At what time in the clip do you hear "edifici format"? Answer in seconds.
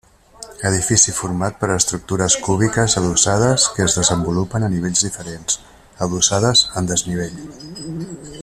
0.67-1.59